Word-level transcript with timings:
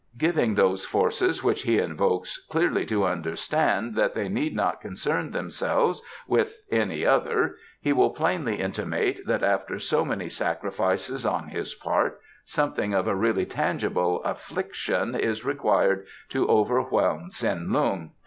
Giving 0.17 0.55
those 0.55 0.83
Forces 0.83 1.43
which 1.43 1.61
he 1.61 1.77
invokes 1.77 2.39
clearly 2.47 2.87
to 2.87 3.05
understand 3.05 3.93
that 3.93 4.15
they 4.15 4.29
need 4.29 4.55
not 4.55 4.81
concern 4.81 5.29
themselves 5.29 6.01
with 6.27 6.55
any 6.71 7.05
other, 7.05 7.57
he 7.79 7.93
will 7.93 8.09
plainly 8.09 8.55
intimate 8.55 9.23
that 9.27 9.43
after 9.43 9.77
so 9.77 10.03
many 10.03 10.27
sacrifices 10.27 11.23
on 11.23 11.49
his 11.49 11.75
part 11.75 12.19
something 12.45 12.95
of 12.95 13.05
a 13.07 13.13
really 13.13 13.45
tangible 13.45 14.23
affliction 14.23 15.13
is 15.13 15.45
required 15.45 16.07
to 16.29 16.49
overwhelm 16.49 17.29
Tsin 17.29 17.71
Lung. 17.71 18.13